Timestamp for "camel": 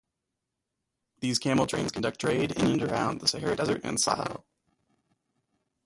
1.37-1.67